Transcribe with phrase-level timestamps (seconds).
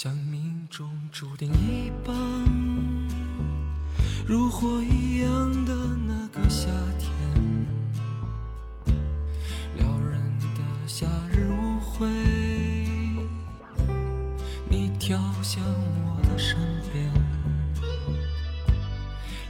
[0.00, 2.14] 像命中注定一般，
[4.28, 5.74] 如火一样的
[6.06, 6.68] 那个夏
[7.00, 7.10] 天，
[9.76, 10.22] 撩人
[10.54, 12.06] 的夏日舞会，
[14.68, 16.56] 你跳向我的身
[16.92, 17.12] 边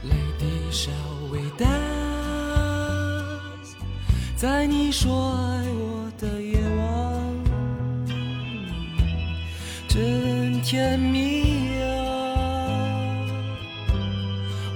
[0.03, 1.69] ，Lady shall we dance？
[4.35, 5.88] 在你说爱我
[10.69, 11.89] 甜蜜啊！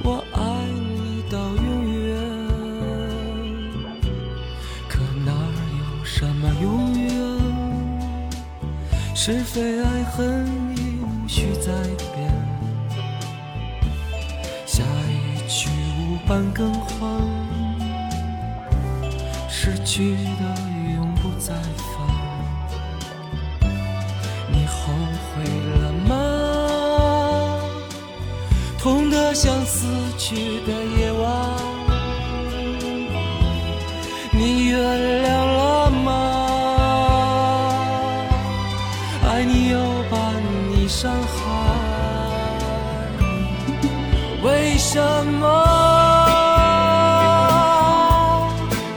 [0.03, 0.41] 我爱
[0.97, 2.17] 你到永远，
[4.89, 5.31] 可哪
[5.77, 7.13] 有什么永远？
[9.13, 11.71] 是非爱恨已无需再
[12.15, 12.27] 变，
[14.65, 17.21] 下一曲无伴更换，
[19.47, 20.59] 失去的
[20.95, 21.93] 永不再返。
[24.51, 24.91] 你后
[25.35, 25.43] 悔
[28.83, 31.31] 痛得像死去的夜晚，
[34.33, 34.77] 你原
[35.23, 36.11] 谅了吗？
[39.25, 39.79] 爱你又
[40.11, 40.17] 把
[40.69, 41.39] 你伤害，
[44.43, 45.47] 为什么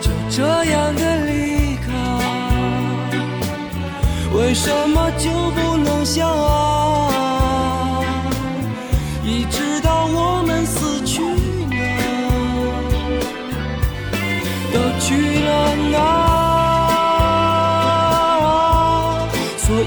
[0.00, 1.92] 就这样的离开？
[4.34, 6.66] 为什么就不能相爱？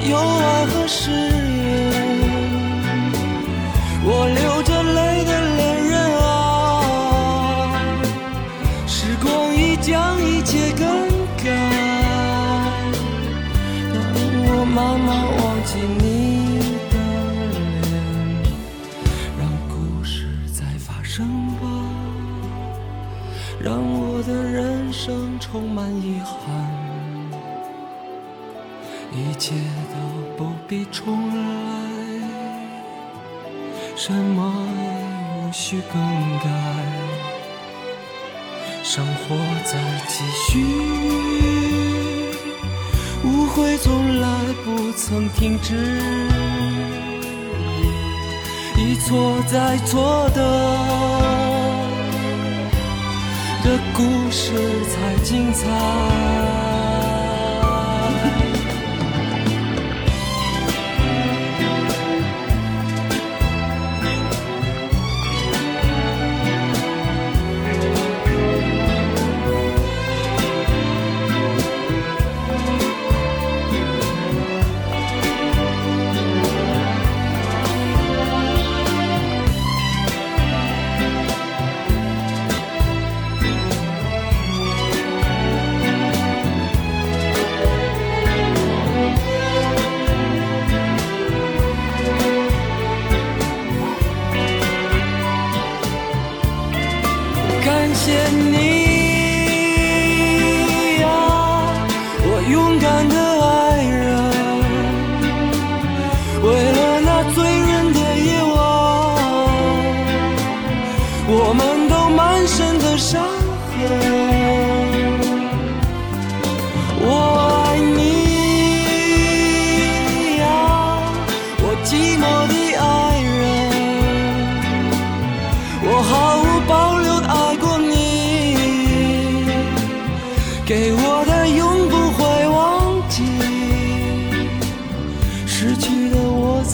[0.08, 1.49] 有爱，何时？
[31.00, 31.40] 重来，
[33.96, 36.00] 什么也无需更
[36.40, 36.46] 改。
[38.84, 40.52] 生活在继续，
[43.24, 44.28] 误会从来
[44.66, 45.74] 不曾停止，
[48.76, 50.42] 一错再错的
[53.64, 54.52] 的故事
[54.90, 56.49] 才精彩。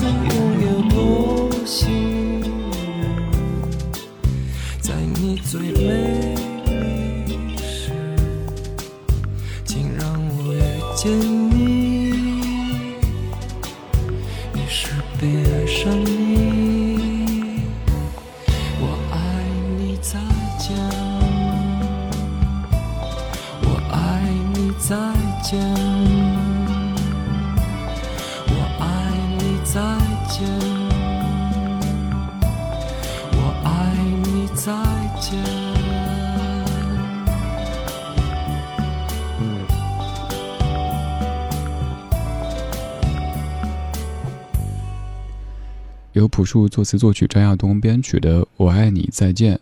[0.04, 0.45] 我
[46.16, 49.56] 由朴树作词作曲，张亚东编曲的《我爱你再见》，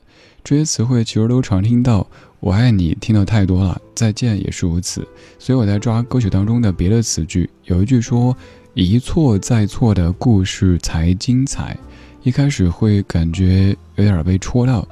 [0.43, 2.05] 这些词汇其实都常听到。
[2.39, 5.07] 我爱你听得太多了，再见也是如此。
[5.39, 8.37] 所以我在抓歌曲当中的别的词句，有一句说
[8.75, 11.75] 一错再错的故事才精彩。
[12.21, 14.87] 一开始会感觉有点被戳到，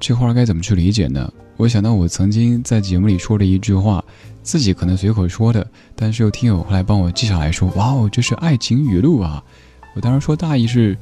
[0.00, 1.30] 这话该怎么去理解呢？
[1.58, 4.02] 我想到我曾经在节目里说的一句话，
[4.42, 9.44] 自己可能随口说的，但是有听友后来帮我记下来说：“哇哦，这是爱情语录啊！”
[9.96, 10.94] 我当时说大意是，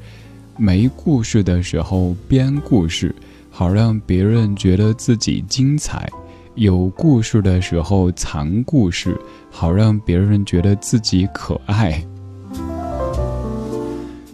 [0.55, 3.13] 没故事的时候编故事，
[3.51, 6.07] 好让别人觉得自己精彩；
[6.55, 9.19] 有故事的时候藏故事，
[9.51, 12.01] 好让别人觉得自己可爱。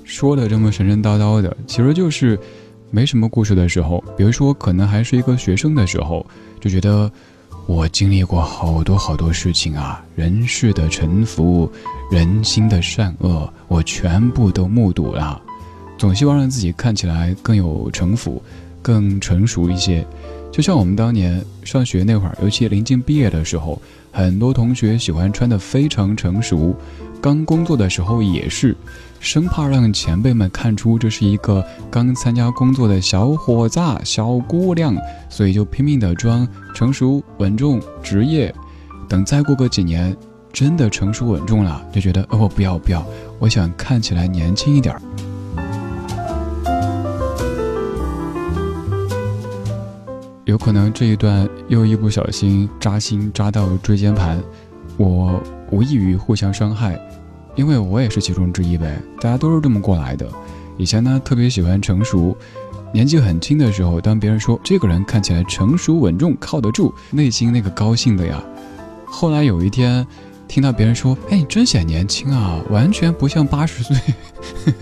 [0.04, 2.38] 说的这么神神叨叨的，其实就是
[2.92, 6.24] 没什么故事的时候，比如说可能还是一个学生的时候，
[6.60, 7.12] 就觉得
[7.72, 11.72] 我经历过好多好多事情啊，人世的沉浮，
[12.12, 15.42] 人心的善恶，我全部都目睹了，
[15.98, 18.44] 总希望让自己看起来更有城府，
[18.82, 20.06] 更成熟一些。
[20.52, 23.82] 就像我们当年上学那会儿，尤其临近毕业的时候，
[24.12, 26.76] 很多同学喜欢穿的非常成熟，
[27.22, 28.76] 刚工作的时候也是。
[29.20, 34.96] 生怕让前辈们看出这是一个刚参加工作的小伙子、小姑娘，
[35.30, 38.52] 所以就拼命的装成熟稳重、职业。
[39.08, 40.18] 等再过个几年，
[40.52, 43.06] 真的成熟稳重了，就觉得哦，不要不要，
[43.38, 45.02] 我想看起来年轻一点儿。
[50.46, 54.42] 有可能这一段又一不小心扎心扎到椎间盘，
[54.98, 55.40] 我
[55.72, 57.00] 无异于互相伤害。
[57.56, 60.26] 因为我也是其中之一呗，大家都是这么过来的。
[60.78, 62.36] 以前呢，特别喜欢成熟，
[62.94, 68.42] 年纪很轻的时候，当别人说这个人看起来成熟稳重、靠得住，内心那个高兴的呀。
[69.06, 70.08] 后来有一天，
[70.48, 73.98] 听到别人说：“哎，你真显年轻啊，完全不像八十岁。”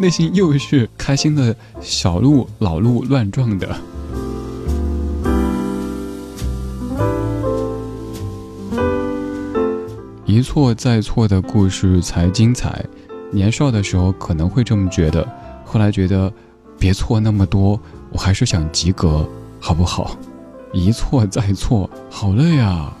[0.00, 3.76] 内心又是开心的小鹿、老鹿乱撞的。
[10.34, 12.84] 一错再错的故事才精彩。
[13.30, 15.24] 年少的时候可能会这么觉得，
[15.64, 16.32] 后来觉得
[16.76, 19.28] 别错那么多，我还是想及格，
[19.60, 20.18] 好不好？
[20.72, 22.92] 一错再错，好累啊！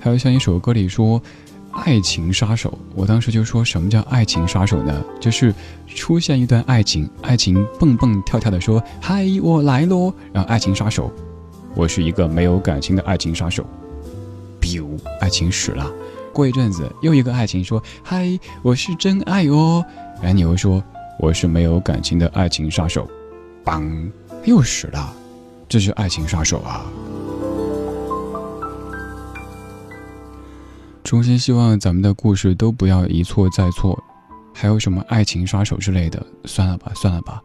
[0.00, 1.20] 还有像一首歌里说
[1.70, 5.04] “爱情杀手”，我当时就说什么叫爱情杀手呢？
[5.20, 5.54] 就是
[5.86, 11.12] 出现一段爱情，爱情蹦蹦跳跳的说“嗨，我来喽”，然后爱情杀手，
[11.74, 13.66] 我是一个没有感情的爱情杀手
[14.58, 14.86] ，biu，
[15.20, 15.86] 爱情死了。
[16.32, 19.84] 过一阵子，又一个爱情说：“嗨，我是真爱哦。”
[20.22, 20.82] 然后你又说
[21.18, 23.08] ：“我是没有感情的爱情杀手。”
[23.64, 24.10] 嘣，
[24.44, 25.12] 又死了，
[25.68, 26.86] 这是爱情杀手啊！
[31.04, 33.98] 衷心希望咱们的故事都不要一错再错。
[34.54, 36.24] 还有什么爱情杀手之类的？
[36.44, 37.40] 算了吧，算了吧，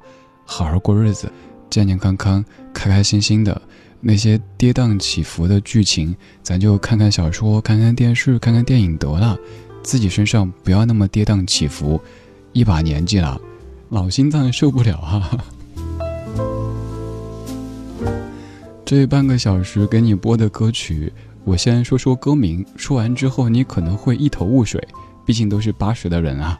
[0.45, 1.31] 好好过日子，
[1.69, 2.43] 健健康康，
[2.73, 3.61] 开开心心的。
[4.05, 9.37] 那些跌宕起伏的剧情，咱就看看小说、看看电视、看看电影得了，
[9.81, 12.01] 自己身上不要那么跌宕起伏。
[12.51, 13.39] 一把年纪了，
[13.89, 15.45] 老心脏受不了啊！
[18.83, 21.11] 这半个小时给你播的歌曲，
[21.45, 24.85] 我先说说歌名，说完之后你可能会一头雾水，
[25.25, 26.59] 毕竟都是八十的人啊。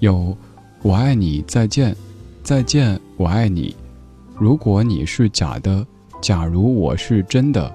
[0.00, 0.36] 有，
[0.82, 1.96] 我爱你，再见，
[2.42, 3.74] 再见，我爱你。
[4.38, 5.86] 如果你是假的。
[6.26, 7.72] 假如我是真的，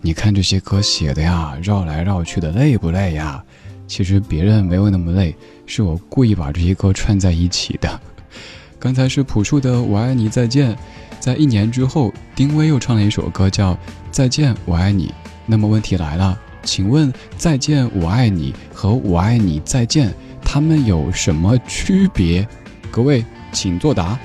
[0.00, 3.40] 你看这些歌写的呀，绕来绕去的，累不累呀？
[3.86, 5.32] 其实别人没有那么累，
[5.64, 8.00] 是我故意把这些歌串在一起的。
[8.80, 10.72] 刚才是朴树的《我爱你再见》，
[11.20, 13.74] 在一年之后，丁薇又唱了一首歌叫
[14.10, 15.06] 《再见我爱你》。
[15.46, 20.08] 那么问题来了，请问《再见我爱你》和《我爱你再见》，
[20.44, 22.44] 它们有什么区别？
[22.90, 24.18] 各位请作答。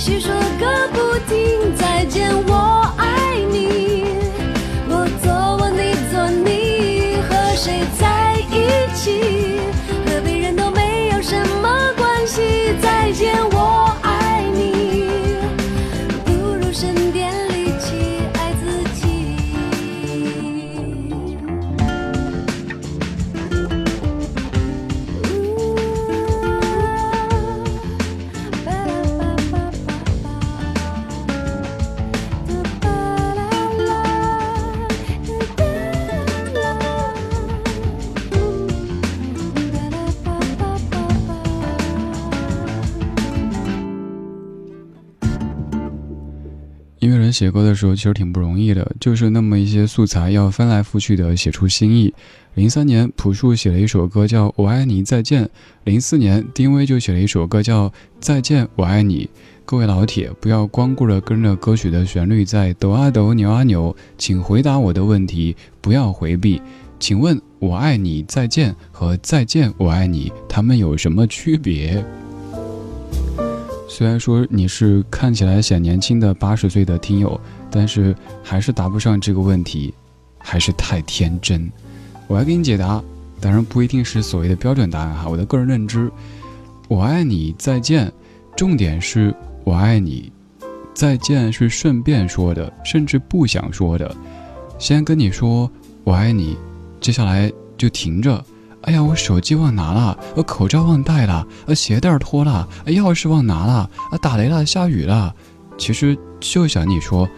[0.00, 0.39] 细说。
[47.30, 52.12] 写歌的时候其实挺不容易的，就是那么一些素材要翻来覆去的写出新意。
[52.54, 55.44] 零三年朴树写了一首歌叫《我爱你再见》，
[55.84, 59.24] 零四年丁薇就写了一首歌叫《再见我爱你》。
[59.64, 66.60] 各位老铁，不要光顾着跟着歌曲的旋律在抖啊抖、扭啊扭，请回答我的问题，不要回避。
[66.98, 72.04] 请问“我爱你再见”和“再见我爱你”它们有什么区别？
[73.92, 77.38] 虽然说你是看起来显年轻的八十岁的听友，
[77.72, 79.92] 但是还是答不上这个问题，
[80.38, 81.68] 还是太天真。
[82.28, 83.02] 我来给你解答，
[83.40, 85.28] 当然不一定是所谓的标准答案哈。
[85.28, 86.08] 我的个人认知，
[86.86, 88.10] 我爱你再见，
[88.56, 90.30] 重点是我爱你，
[90.94, 94.14] 再见是顺便说的，甚至不想说的。
[94.78, 95.68] 先跟你说
[96.04, 96.56] 我爱你，
[97.00, 98.42] 接下来就停着。
[98.82, 105.34] 哎呀，我手机忘拿了，我口罩忘带了，呃，鞋带脱了，钥匙忘拿了，啊，打雷了，下雨了。
[105.76, 107.28] 其实就想你说，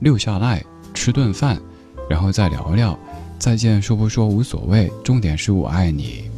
[0.00, 0.64] 溜下来
[0.94, 1.58] 吃顿饭，
[2.08, 2.98] 然后再聊聊，
[3.38, 6.30] 再见说不说无所谓，重点是我爱你。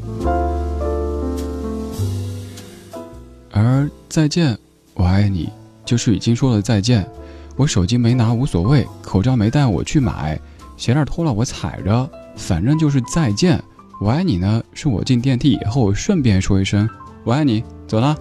[3.53, 4.59] 而再见，
[4.95, 5.49] 我爱你，
[5.85, 7.09] 就是已经说了再见。
[7.57, 10.39] 我手机没拿无所谓，口罩没带我去买，
[10.77, 13.63] 鞋带脱了我踩着，反正就是再见。
[14.05, 16.87] 我爱你呢，是我进电梯以后顺便说一声
[17.25, 18.15] 我爱你，走了，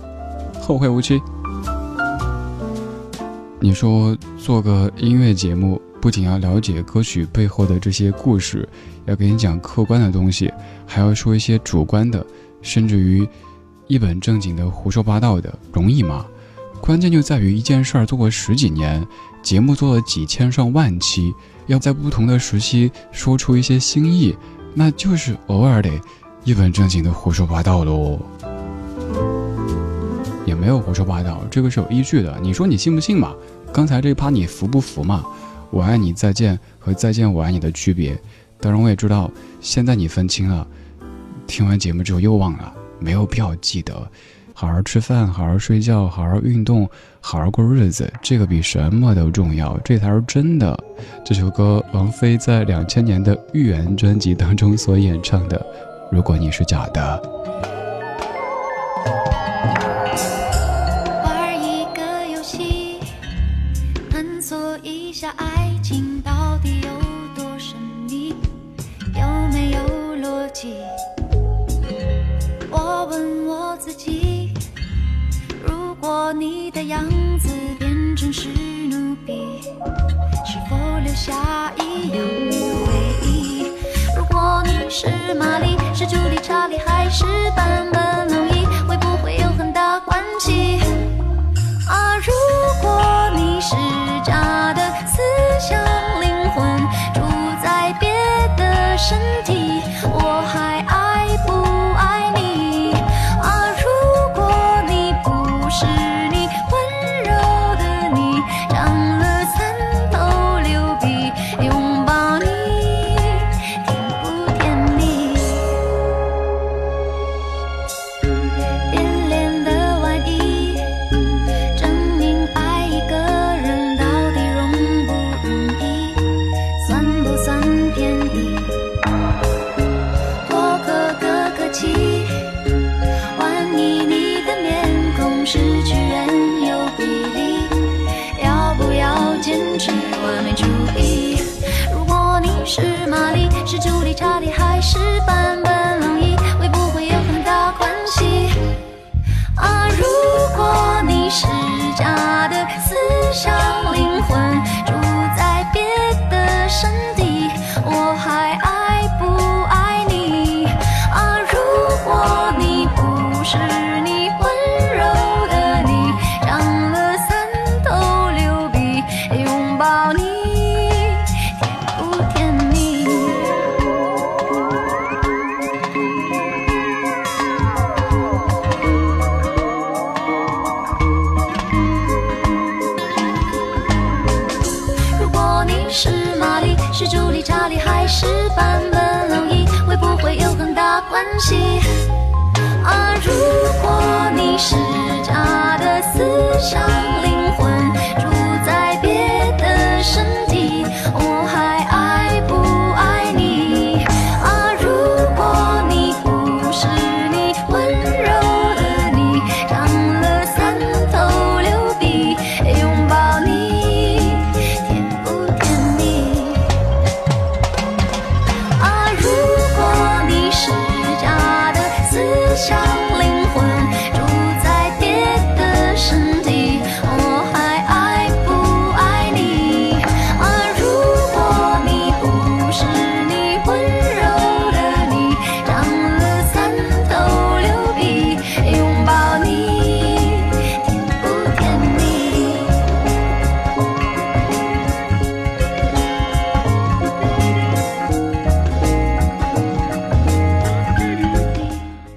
[0.62, 1.22] 后会无期。
[3.60, 8.66] 你说做个音乐节目，不仅要了解歌曲背后的这些故事，
[9.04, 10.50] 要给你讲客观的东西，
[10.88, 12.26] 还要说一些主观的，
[12.62, 13.28] 甚至于
[13.88, 16.26] 一本正经的胡说八道的，容易吗？
[16.80, 19.06] 关键就在于一件事儿做过十几年，
[19.42, 21.34] 节目做了几千上万期，
[21.68, 24.34] 要在不同的时期说出一些新意。
[24.74, 25.90] 那就是偶尔得
[26.44, 28.20] 一本正经的胡说八道喽，
[30.46, 32.38] 也没有胡说八道，这个是有依据的。
[32.42, 33.34] 你说你信不信嘛？
[33.72, 35.24] 刚才这一趴你服不服嘛？
[35.70, 38.20] 我爱你再见和再见我爱你的区别，
[38.60, 40.68] 当然我也知道，现在你分清了，
[41.48, 44.12] 听完节目之后又忘了，没有必要记得。
[44.56, 46.88] 好好吃饭，好好睡觉，好好运动，
[47.20, 50.78] 好好过日子，这个比什么都重要，这才是真的。
[51.26, 55.60] 这首歌，王菲在两千年的《预言》专辑当中所演唱的。
[56.12, 57.22] 如果你是假的，
[76.74, 78.50] 的样子变成史
[78.90, 79.62] 努比，
[80.44, 82.18] 是否留下一样
[82.50, 83.68] 的回忆？
[84.18, 87.26] 如果你是玛丽，是朱莉、查理，还是
[87.56, 88.28] 版本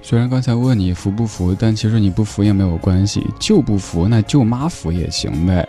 [0.07, 5.67] 虽然刚才问你服不服，但其实你不服也没有关系，就不服那舅妈服也行呗。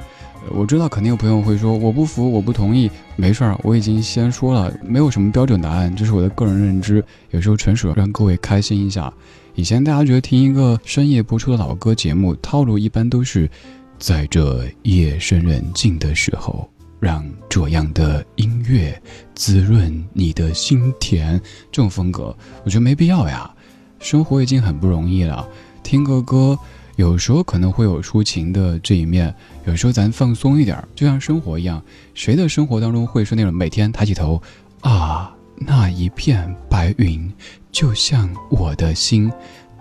[0.51, 9.13] 我知道肯定有朋友会说我不服，我不同意，没事儿，我已经先说了，没有什么标准答案，这是我的个人认知，有时候纯属让各位开心一下。
[9.57, 13.51] 以前大家觉得听一个深夜播出的老歌节目，套路一般都是
[13.99, 16.71] 在这夜深人静的时候，
[17.01, 19.03] 让这样的音乐
[19.35, 21.41] 滋润你的心田，
[21.73, 22.27] 这种风格，
[22.65, 23.53] 我觉得没必要呀。
[23.99, 25.49] 生活已经很不容易了，
[25.83, 26.59] 听个歌。
[26.97, 29.33] 有时候可能会有抒情的这一面，
[29.67, 31.81] 有时候咱放松一点，就像生活一样。
[32.13, 34.43] 谁的生活当中会是那种每天抬起头，
[34.81, 37.33] 啊，那一片白云
[37.71, 39.31] 就像我的心，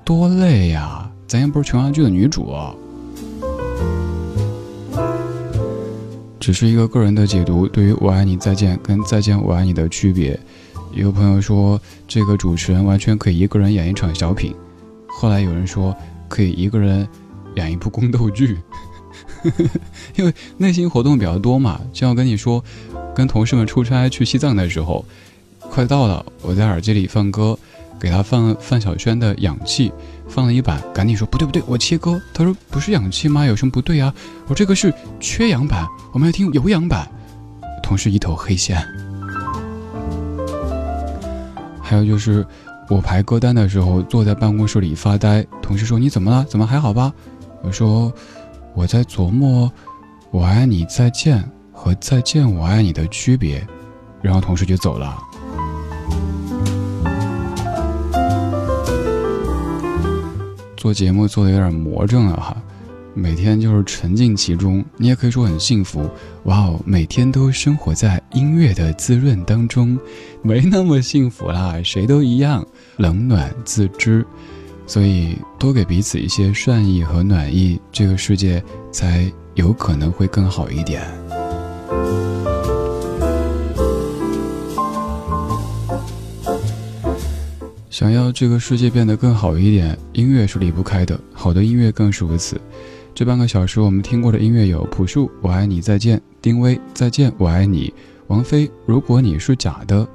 [0.06, 1.10] 多累呀！
[1.28, 2.54] 咱又不是琼瑶剧的女主。
[6.40, 10.40] 只是一个个人的解读，对于“我爱你再见”跟“再见我爱你”的区别。
[10.92, 14.54] 有朋友说，这个主持人完全可以一个人演一场小品。
[15.08, 15.96] 后来有人说。
[16.30, 17.08] 可以一个人
[17.56, 18.58] 演一部宫斗剧，
[20.18, 21.80] 因为内心活动比较多嘛。
[21.94, 22.62] 就像我跟你说，
[23.16, 25.06] 跟同事们出差去西藏的时候，
[25.62, 27.58] 快到了，我在耳机里放歌，
[27.98, 29.90] 给他放范晓萱的《氧气》，
[30.28, 32.22] 放了一版，赶紧说不对不对，我切歌。
[32.34, 33.46] 他说不是氧气吗？
[33.46, 34.14] 有什么不对啊？
[34.48, 37.10] 我这个是缺氧版，我们要听有氧版。
[37.82, 38.86] 同事一头黑线。
[41.88, 42.46] 还有就是。
[42.90, 45.46] 我排歌单的时候，坐在办公室里发呆。
[45.62, 46.46] 同事说：“你怎么了？
[46.46, 47.12] 怎么还好吧？”
[47.62, 48.10] 我说
[48.74, 49.70] ：“我在琢磨
[50.32, 53.62] ‘我爱你再见’和‘再见我爱你’的区别。”
[54.24, 55.18] 然后同事就走了。
[60.78, 62.56] 做节目做的有点魔怔了哈。
[63.14, 66.10] 每天就是沉浸其中，你也可以说很幸福。
[66.48, 70.00] 哇哦，每天都生活在音乐的滋润当中，
[70.42, 74.26] 没那么幸福啦，谁都一样，冷暖自知。
[74.86, 81.04] 所以多给彼此一些善意和暖意，这个世界才有可能会更好一点。
[87.90, 92.58] 想要这个世界变得更好一点，音乐是离不开的，好的音乐更是如此。
[93.18, 97.90] 这半个小时，我们听过的音乐有朴树《我爱你再见》，丁薇《再见我爱你》，
[98.28, 100.06] 王菲《如果你是假的》，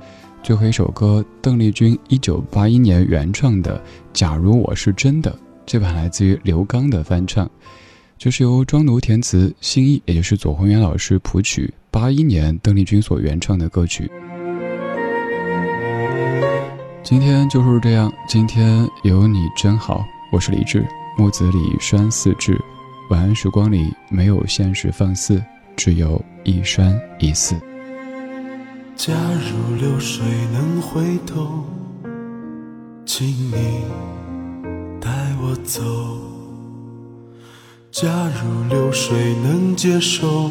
[0.41, 3.77] 最后一首歌邓丽君一九八一年原创的
[4.13, 5.33] 《假如我是真的》，
[5.67, 7.51] 这版来自于刘刚的翻唱，
[8.17, 14.09] 这是由庄奴填词，新意也就是左宏元老师谱曲，八一年邓丽君所原创的歌曲。
[17.03, 20.87] 今天就是这样，今天有你真好，我是李志，
[21.19, 22.57] 木子李栓四志。
[23.13, 25.45] 晚安时光里没有现实放肆，
[25.77, 27.55] 只有一山一寺。
[28.97, 31.63] 假如流水能回头，
[33.05, 33.83] 请你
[34.99, 35.11] 带
[35.43, 35.83] 我走。
[37.91, 38.09] 假
[38.43, 40.49] 如流水能接受，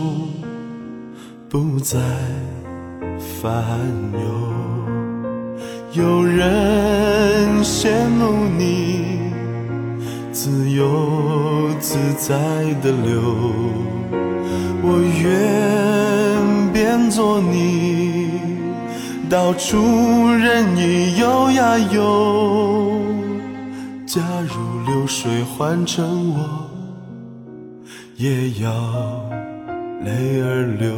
[1.50, 1.98] 不再
[3.42, 3.80] 烦
[4.14, 4.54] 忧。
[5.94, 9.21] 有人羡慕你。
[10.32, 12.38] 自由自在
[12.82, 13.22] 的流，
[14.82, 18.30] 我愿变作你，
[19.30, 23.02] 到处任意游呀游。
[24.06, 26.70] 假如流水换成我，
[28.16, 28.72] 也要
[30.06, 30.94] 泪儿流。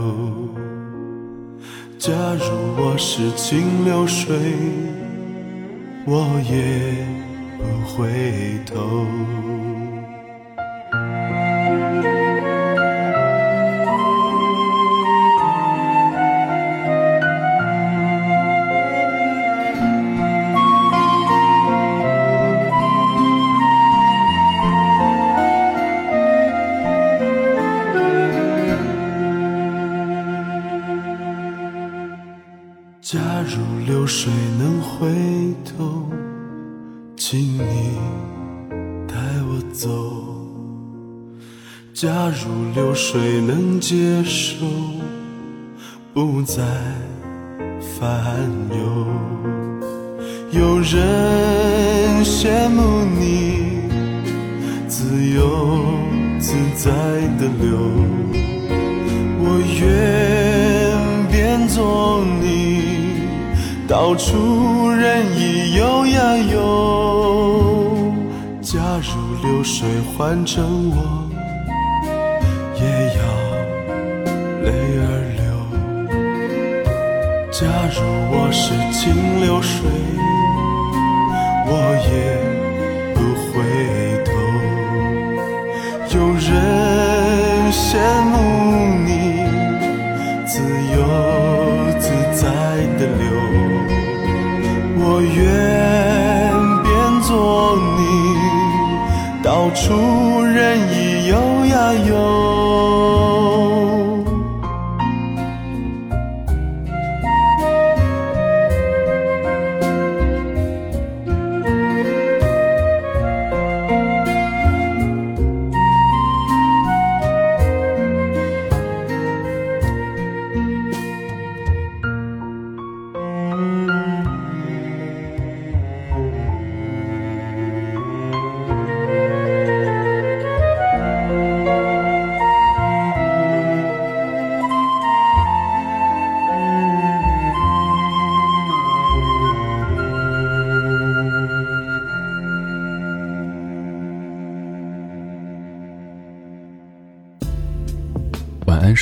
[1.97, 2.45] 假如
[2.77, 4.37] 我是清流水，
[6.05, 7.32] 我也。
[7.63, 9.72] 不回头。
[42.95, 44.65] 谁能接受
[46.13, 46.61] 不再
[47.79, 48.09] 烦
[48.69, 49.07] 忧？
[50.51, 53.89] 有人羡慕你
[54.87, 55.83] 自由
[56.39, 56.91] 自在
[57.39, 57.79] 的流，
[59.39, 59.81] 我愿
[61.31, 62.83] 变作你，
[63.87, 68.13] 到处任意游呀游。
[68.61, 71.22] 假如流水换成我。
[77.93, 79.85] 说我是清流水，
[81.67, 81.71] 我
[82.09, 82.11] 也
[83.13, 83.53] 不回
[84.25, 84.31] 头。
[86.09, 86.51] 有人
[87.71, 87.85] 羡
[88.31, 88.33] 慕
[89.05, 89.07] 你
[90.47, 90.51] 自
[90.95, 90.97] 由
[91.99, 92.41] 自在
[92.97, 93.23] 的流，
[94.97, 95.31] 我愿
[96.81, 96.89] 变
[97.21, 97.31] 做
[97.99, 98.01] 你，
[99.43, 101.31] 到处任意游
[101.67, 102.42] 呀游。